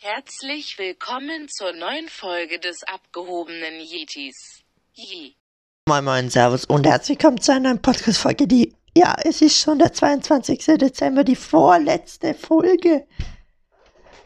[0.00, 4.62] Herzlich willkommen zur neuen Folge des abgehobenen Yetis.
[4.94, 5.34] Yi.
[5.88, 9.80] Moin Moin, Servus und herzlich willkommen zu einer neuen Podcast-Folge, die, ja, es ist schon
[9.80, 10.64] der 22.
[10.78, 13.08] Dezember, die vorletzte Folge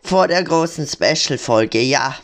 [0.02, 2.18] vor der großen Special-Folge, ja.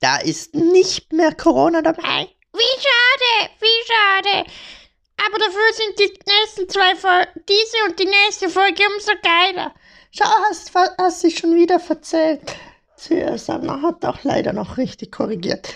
[0.00, 2.30] Da ist nicht mehr Corona dabei.
[2.54, 4.50] Wie schade, wie schade.
[5.26, 9.74] Aber dafür sind die nächsten zwei Folgen, diese und die nächste Folge umso geiler.
[10.12, 12.40] Schau, hast, hast dich schon wieder verzählt.
[13.00, 15.72] Zuerst hat auch leider noch richtig korrigiert.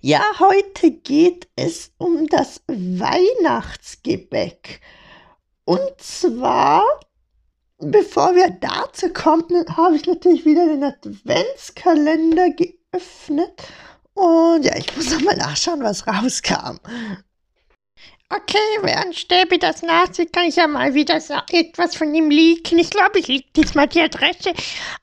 [0.00, 4.82] Ja, heute geht es um das Weihnachtsgebäck.
[5.64, 6.84] Und zwar,
[7.78, 13.62] bevor wir dazu kommen, habe ich natürlich wieder den Adventskalender geöffnet.
[14.12, 16.80] Und ja, ich muss nochmal nachschauen, was rauskam.
[18.30, 22.78] Okay, während Stäbi das nachsieht, kann ich ja mal wieder etwas von ihm leaken.
[22.78, 24.52] Ich glaube, ich liege diesmal die Adresse.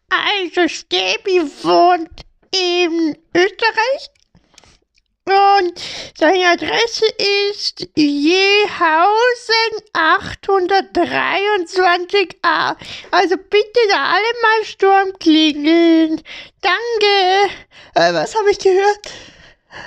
[0.09, 4.11] Also, Stäbi wohnt in Österreich.
[5.27, 5.81] Und
[6.15, 7.07] seine Adresse
[7.49, 8.45] ist Jehausen
[9.91, 12.75] 823a.
[13.09, 16.21] Also bitte da alle mal Sturm klingeln.
[16.61, 17.49] Danke.
[17.95, 19.09] Äh, was habe ich gehört?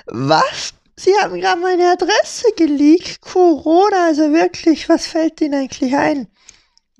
[0.06, 0.74] Was?
[0.98, 3.20] Sie haben gerade meine Adresse geleakt.
[3.20, 6.26] Corona, also wirklich, was fällt Ihnen eigentlich ein,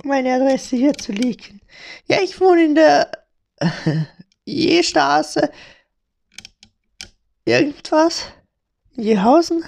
[0.05, 1.61] meine Adresse hier zu leaken?
[2.07, 3.11] Ja, ich wohne in der
[4.45, 5.51] Jestraße.
[7.45, 8.27] Irgendwas?
[8.93, 9.65] Jehausen?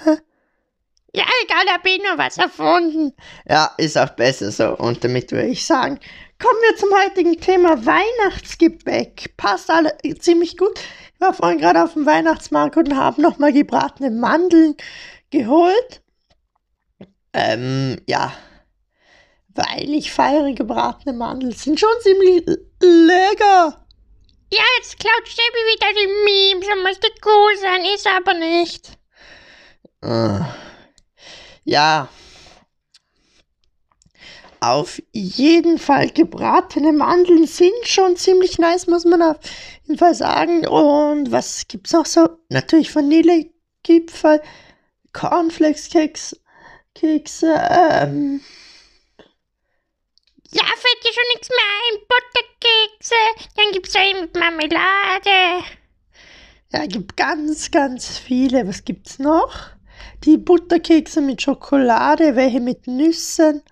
[1.13, 3.13] Ja, egal, da bin nur was erfunden.
[3.45, 4.77] Ja, ist auch besser so.
[4.77, 5.99] Und damit würde ich sagen,
[6.41, 9.37] kommen wir zum heutigen Thema Weihnachtsgebäck.
[9.37, 10.79] Passt alle ziemlich gut.
[11.13, 14.75] Ich war vorhin gerade auf dem Weihnachtsmarkt und habe nochmal gebratene Mandeln
[15.29, 16.01] geholt.
[17.33, 18.33] Ähm, ja.
[19.49, 21.51] Weil ich feiere gebratene Mandeln.
[21.51, 22.43] Sind schon ziemlich
[22.79, 23.85] lecker.
[24.51, 28.97] Ja, jetzt klaut Steffi wieder die Memes und möchte cool sein, ist aber nicht.
[30.03, 30.43] Uh,
[31.63, 32.09] ja.
[34.63, 39.37] Auf jeden Fall gebratene Mandeln sind schon ziemlich nice, muss man auf
[39.85, 40.67] jeden Fall sagen.
[40.67, 42.29] Und was gibt's noch so?
[42.49, 44.39] Natürlich Vanillekipferl,
[45.13, 46.39] Cornflakes-Keks,
[46.93, 48.41] Kekse, ähm.
[50.51, 52.01] Ja, fällt dir schon nichts mehr ein.
[52.07, 53.15] Butterkekse,
[53.55, 55.65] dann gibt's da eben Marmelade.
[56.71, 58.67] Ja, gibt ganz, ganz viele.
[58.67, 59.71] Was gibt's noch?
[60.23, 63.63] Die Butterkekse mit Schokolade, welche mit Nüssen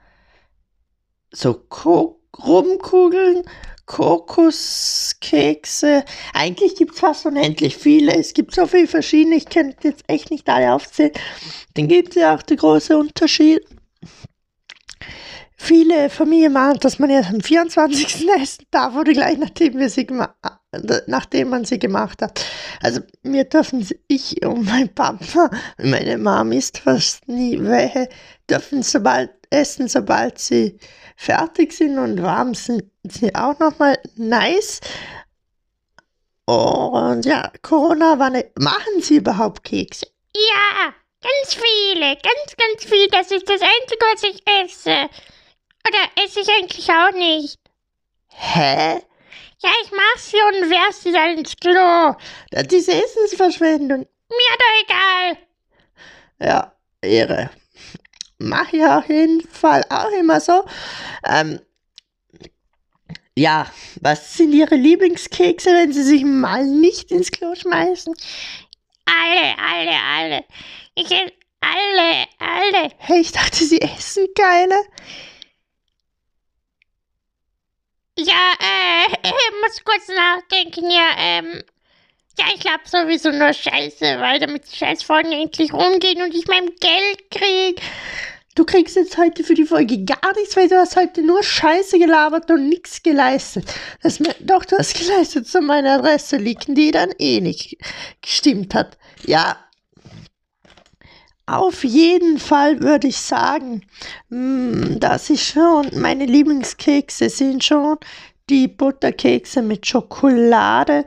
[1.32, 3.44] so Ko Rumkugeln,
[3.86, 6.04] Kokoskekse.
[6.34, 8.16] Eigentlich gibt es fast unendlich viele.
[8.16, 9.36] Es gibt so viele verschiedene.
[9.36, 11.12] Ich kann jetzt echt nicht alle aufzählen.
[11.74, 13.62] Dann gibt es ja auch der große Unterschied.
[15.58, 18.30] Viele Familien machen, dass man erst am 24.
[18.42, 20.08] essen darf oder gleich nachdem, wir sie
[21.08, 22.46] nachdem man sie gemacht hat.
[22.82, 28.08] Also mir dürfen ich und mein Papa, meine Mom isst fast nie welche,
[28.50, 30.80] dürfen sobald essen, sobald sie
[31.16, 34.80] fertig sind und warm sind sie auch nochmal nice.
[36.46, 38.50] Und ja, Corona war eine.
[38.58, 40.08] Machen Sie überhaupt Kekse?
[40.36, 43.08] Ja, ganz viele, ganz, ganz viele.
[43.10, 45.10] Das ist das Einzige, was ich esse.
[45.88, 47.60] Oder esse ich eigentlich auch nicht?
[48.30, 49.02] Hä?
[49.62, 52.16] Ja, ich mach sie und werf sie dann ins Klo.
[52.52, 54.00] Ja, diese Essensverschwendung.
[54.00, 55.38] Mir doch egal.
[56.40, 57.50] Ja, Ehre.
[58.40, 60.66] Mach ich auf jeden Fall auch immer so.
[61.26, 61.60] Ähm,
[63.36, 63.68] ja,
[64.02, 68.14] was sind Ihre Lieblingskekse, wenn Sie sich mal nicht ins Klo schmeißen?
[69.06, 70.46] Alle, alle, alle.
[70.96, 72.92] Ich esse alle, alle.
[72.98, 74.76] Hey, ich dachte, Sie essen keine.
[78.18, 81.64] Ja, äh, ich muss kurz nachdenken, ja, ähm.
[82.38, 86.68] Ja, ich glaube sowieso nur Scheiße, weil damit die Scheißfolgen endlich rumgehen und ich mein
[86.80, 87.82] Geld krieg.
[88.60, 91.98] Du kriegst jetzt heute für die Folge gar nichts, weil du hast heute nur Scheiße
[91.98, 93.64] gelabert und nichts geleistet.
[94.02, 97.78] Das, doch, du hast geleistet, zu meiner Adresse liegen, die dann eh nicht
[98.22, 98.98] gestimmt hat.
[99.26, 99.56] Ja,
[101.46, 103.86] auf jeden Fall würde ich sagen,
[104.28, 107.96] mm, das ist schon, meine Lieblingskekse sind schon
[108.50, 111.06] die Butterkekse mit Schokolade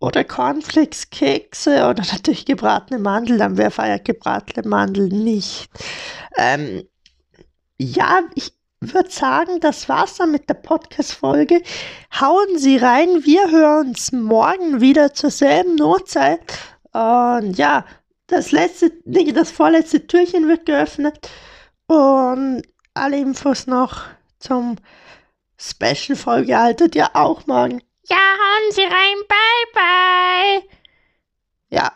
[0.00, 5.68] oder Cornflakes-Kekse oder natürlich gebratene Mandeln, dann wer feiert gebratene Mandeln nicht.
[6.36, 6.84] Ähm,
[7.78, 11.62] ja, ich würde sagen, das war's dann mit der Podcast-Folge.
[12.20, 16.40] Hauen Sie rein, wir hören uns morgen wieder zur selben Uhrzeit.
[16.92, 17.84] Und ja,
[18.28, 21.28] das letzte, nee, das vorletzte Türchen wird geöffnet.
[21.86, 22.62] Und
[22.94, 24.02] alle Infos noch
[24.38, 24.76] zum
[25.56, 27.82] Special-Folge haltet ihr auch morgen.
[28.08, 29.18] Ja, hauen Sie rein.
[29.28, 30.62] Bye, bye.
[31.70, 31.92] Ja,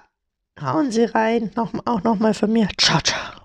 [0.60, 1.50] hauen Sie rein.
[1.56, 2.68] Noch, auch nochmal von mir.
[2.78, 3.41] Ciao, ciao.